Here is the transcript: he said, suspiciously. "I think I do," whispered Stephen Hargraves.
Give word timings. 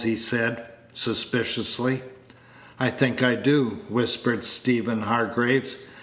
he 0.03 0.15
said, 0.15 0.63
suspiciously. 0.93 2.01
"I 2.79 2.89
think 2.89 3.21
I 3.21 3.35
do," 3.35 3.81
whispered 3.87 4.43
Stephen 4.43 5.01
Hargraves. 5.01 5.77